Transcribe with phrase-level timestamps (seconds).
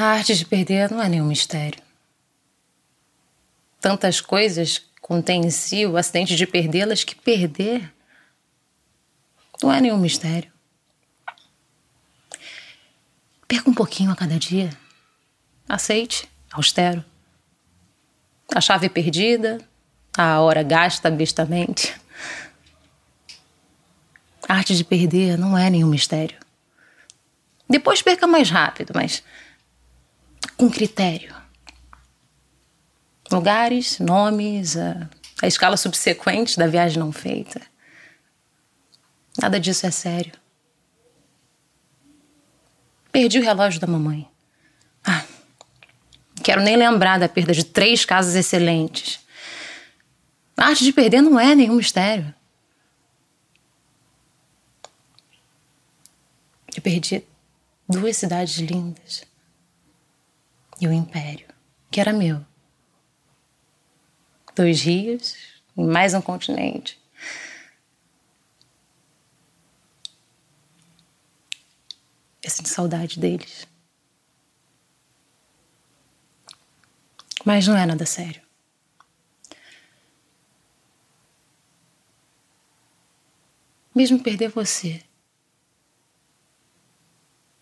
[0.00, 1.78] A arte de perder não é nenhum mistério.
[3.78, 7.92] Tantas coisas contém em si o acidente de perdê-las que perder
[9.62, 10.50] não é nenhum mistério.
[13.46, 14.70] Perca um pouquinho a cada dia.
[15.68, 17.04] Aceite, austero.
[18.54, 19.60] A chave perdida,
[20.16, 21.94] a hora gasta bestamente.
[24.48, 26.38] A arte de perder não é nenhum mistério.
[27.68, 29.22] Depois perca mais rápido, mas
[30.60, 31.34] com critério.
[33.32, 35.08] Lugares, nomes, a,
[35.40, 37.62] a escala subsequente da viagem não feita.
[39.38, 40.34] Nada disso é sério.
[43.10, 44.28] Perdi o relógio da mamãe.
[45.02, 45.24] Ah,
[46.42, 49.18] quero nem lembrar da perda de três casas excelentes.
[50.58, 52.34] A arte de perder não é nenhum mistério.
[56.76, 57.24] Eu perdi
[57.88, 59.29] duas cidades lindas
[60.80, 61.46] e o império,
[61.90, 62.44] que era meu.
[64.56, 65.36] Dois rios
[65.76, 66.98] e mais um continente.
[72.42, 73.68] Eu sinto saudade deles.
[77.44, 78.42] Mas não é nada sério.
[83.94, 85.02] Mesmo perder você,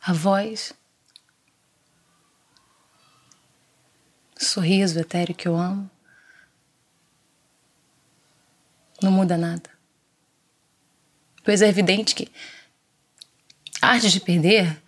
[0.00, 0.72] a voz,
[4.38, 5.90] sorriso etéreo que eu amo,
[9.02, 9.70] não muda nada.
[11.44, 12.30] Pois é evidente que
[13.80, 14.80] a arte de perder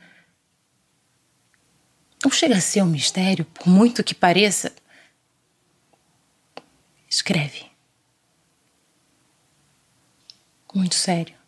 [2.22, 4.72] não chega a ser um mistério, por muito que pareça.
[7.08, 7.70] Escreve.
[10.74, 11.39] Muito sério.